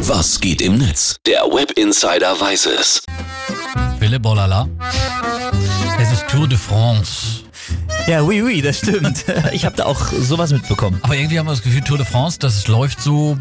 [0.00, 1.16] Was geht im Netz?
[1.26, 3.02] Der Web Insider weiß es.
[3.98, 4.68] Wille Bolala.
[6.00, 7.42] Es ist Tour de France.
[8.06, 9.24] Ja, oui, oui, das stimmt.
[9.52, 11.00] Ich habe da auch sowas mitbekommen.
[11.02, 13.36] Aber irgendwie haben wir das Gefühl, Tour de France, das läuft so,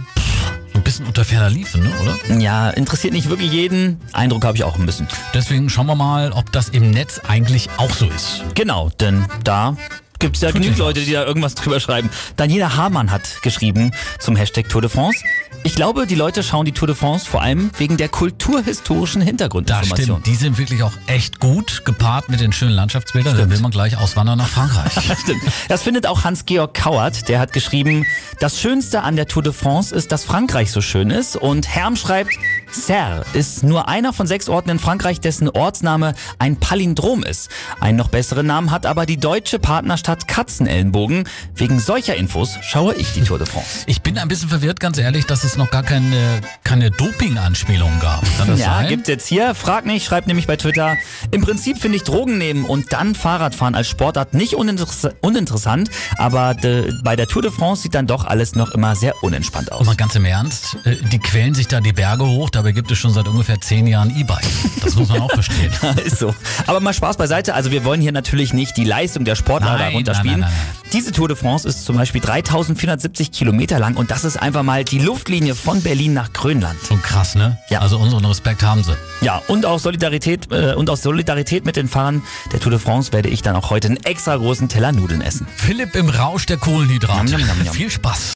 [0.73, 2.39] ein bisschen unter ferner Liefen, ne, oder?
[2.39, 4.01] Ja, interessiert nicht wirklich jeden.
[4.13, 5.07] Eindruck habe ich auch ein bisschen.
[5.33, 8.43] Deswegen schauen wir mal, ob das im Netz eigentlich auch so ist.
[8.55, 9.77] Genau, denn da
[10.19, 12.09] gibt es ja genügend Leute, die da irgendwas drüber schreiben.
[12.35, 15.19] Daniela Hamann hat geschrieben zum Hashtag Tour de France.
[15.63, 19.27] Ich glaube, die Leute schauen die Tour de France vor allem wegen der kulturhistorischen Das
[19.27, 20.21] Hintergrundinformation.
[20.21, 20.25] stimmt.
[20.25, 23.35] Die sind wirklich auch echt gut gepaart mit den schönen Landschaftsbildern.
[23.37, 24.93] Dann will man gleich auswandern nach Frankreich.
[25.07, 25.41] Das stimmt.
[25.67, 27.27] Das findet auch Hans-Georg Kauert.
[27.27, 28.05] Der hat geschrieben,
[28.39, 31.35] das Schönste an der Tour de France ist, dass Frankreich so schön ist.
[31.35, 32.31] Und Herm schreibt,
[32.71, 37.49] Serre ist nur einer von sechs Orten in Frankreich, dessen Ortsname ein Palindrom ist.
[37.79, 41.27] Einen noch besseren Namen hat aber die deutsche Partnerstadt Katzenellenbogen.
[41.55, 43.83] Wegen solcher Infos schaue ich die Tour de France.
[43.87, 48.23] Ich bin ein bisschen verwirrt, ganz ehrlich, dass es noch gar keine, keine Doping-Anspielung gab.
[48.47, 48.87] Ja, sein?
[48.87, 49.55] gibt's jetzt hier.
[49.55, 50.97] Frag nicht, schreibt nämlich bei Twitter.
[51.31, 56.53] Im Prinzip finde ich Drogen nehmen und dann Fahrradfahren als Sportart nicht uninteress uninteressant, aber
[56.53, 59.85] de, bei der Tour de France sieht dann doch alles noch immer sehr unentspannt aus.
[59.85, 62.97] Mal ganz im Ernst, äh, die quälen sich da die Berge hoch, dabei gibt es
[62.97, 64.43] schon seit ungefähr zehn Jahren E-Bike.
[64.83, 65.71] Das muss man auch verstehen.
[66.05, 66.33] ist so.
[66.65, 67.53] Aber mal Spaß beiseite.
[67.53, 70.39] Also wir wollen hier natürlich nicht die Leistung der Sportler runterspielen.
[70.39, 74.23] nein, nein, nein, Diese Tour de France ist zum Beispiel 3470 Kilometer lang und das
[74.23, 76.79] ist einfach mal die Luftlinie von Berlin nach Grönland.
[76.87, 77.57] Schon krass, ne?
[77.69, 77.81] Ja.
[77.81, 78.97] Also unseren Respekt haben sie.
[79.21, 83.13] Ja, und aus Solidarität äh, und aus Solidarität mit den Fahrern der Tour de France
[83.13, 85.47] werde ich dann auch heute einen extra großen Teller Nudeln essen.
[85.55, 87.37] Philipp im Rausch der Kohlenhydrate.
[87.71, 88.33] Viel Spaß.